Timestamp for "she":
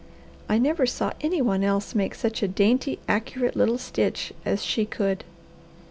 4.63-4.83